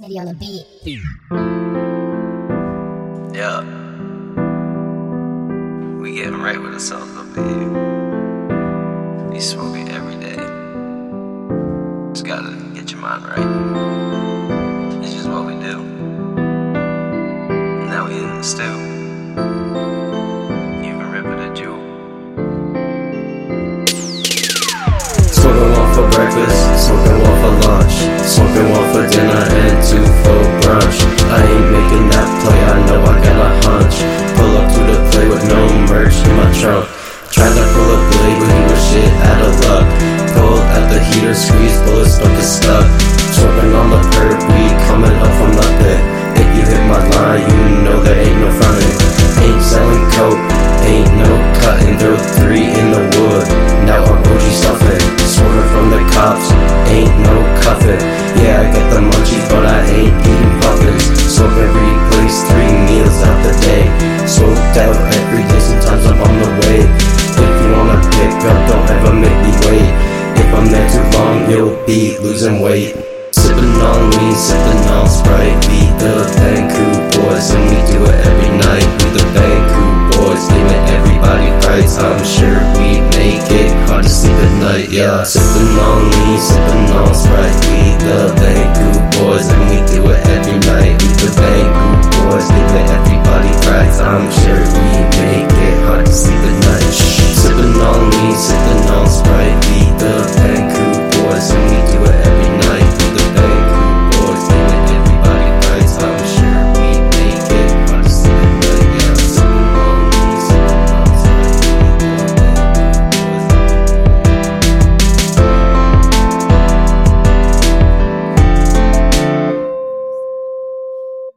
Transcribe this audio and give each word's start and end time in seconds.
Maybe 0.00 0.16
on 0.20 0.26
the 0.26 0.34
beat. 0.34 0.64
Yeah. 3.34 3.64
We 5.98 6.14
getting 6.14 6.40
right 6.40 6.60
with 6.60 6.74
ourselves 6.74 7.16
up 7.16 7.34
here. 7.34 7.68
We 9.28 9.40
smoking 9.40 9.88
every 9.88 10.14
day. 10.14 10.36
Just 12.12 12.24
gotta 12.24 12.54
get 12.74 12.92
your 12.92 13.00
mind 13.00 13.24
right. 13.26 15.02
It's 15.02 15.14
just 15.14 15.28
what 15.28 15.44
we 15.46 15.54
do. 15.54 15.82
Now 17.90 18.06
we 18.06 18.14
in 18.18 18.36
the 18.36 18.42
stew. 18.44 18.62
Even 20.86 21.10
ripping 21.10 21.40
a 21.40 21.52
jewel. 21.56 21.82
Smoking 25.32 25.72
one 25.72 25.92
for 25.92 26.08
breakfast, 26.14 26.86
smoking 26.86 27.18
one 27.20 27.40
for 27.42 27.52
lunch, 27.66 27.96
smoking 28.22 28.70
one 28.70 28.92
for 28.92 29.08
dinner 29.10 29.67
Hunch. 33.68 34.00
Pull 34.40 34.52
up 34.56 34.68
to 34.72 34.80
the 34.88 34.98
play 35.12 35.28
with 35.28 35.44
no 35.44 35.60
merch 35.92 36.16
in 36.24 36.32
my 36.40 36.48
trunk. 36.56 36.88
Tried 37.28 37.52
to 37.52 37.64
pull 37.76 37.90
a 37.92 37.98
blade, 38.16 38.38
but 38.40 38.48
he 38.48 38.62
was 38.64 38.80
shit 38.88 39.12
out 39.28 39.42
of 39.44 39.54
luck. 39.68 39.86
Pulled 40.32 40.64
at 40.72 40.88
the 40.88 41.00
heater, 41.12 41.36
squeeze 41.36 41.76
bullets, 41.84 42.16
but 42.16 42.32
it's 42.40 42.48
stuck. 42.48 42.88
Smoking 43.36 43.76
on 43.76 43.92
the 43.92 44.00
perp, 44.16 44.40
weed 44.48 44.77
every 64.78 65.42
day, 65.42 65.60
sometimes 65.60 66.06
I'm 66.06 66.20
on 66.22 66.34
the 66.38 66.50
way. 66.62 66.80
If 66.86 67.54
you 67.62 67.68
wanna 67.74 67.98
pick 68.14 68.34
up, 68.46 68.58
don't 68.68 68.86
ever 68.90 69.12
make 69.14 69.38
me 69.42 69.52
wait. 69.66 69.90
If 70.38 70.48
I'm 70.54 70.66
there 70.70 70.88
too 70.90 71.04
long, 71.18 71.50
you'll 71.50 71.78
be 71.86 72.18
losing 72.18 72.60
weight. 72.60 72.94
Sipping 73.32 73.74
on 73.82 74.10
lean, 74.10 74.34
sipping 74.34 74.84
on 74.90 75.08
Sprite. 75.08 75.58
We 75.68 75.80
the 75.98 76.26
Banku 76.38 76.86
boys, 77.14 77.50
and 77.50 77.64
we 77.70 77.78
do 77.90 77.98
it 78.04 78.16
every 78.26 78.50
night. 78.58 78.86
We 79.02 79.08
the 79.18 79.24
Banku 79.34 79.84
boys, 80.14 80.46
giving 80.48 80.84
everybody 80.96 81.50
rights. 81.66 81.98
I'm 81.98 82.24
sure 82.24 82.58
we 82.78 83.00
make 83.18 83.46
it 83.50 83.70
hard 83.88 84.04
to 84.04 84.10
sleep 84.10 84.34
at 84.34 84.54
night. 84.60 84.90
Yeah, 84.90 85.22
sipping 85.22 85.78
on 85.78 86.10
lean, 86.10 86.38
sipping 86.38 86.96
on 86.96 87.14
Sprite. 87.14 87.47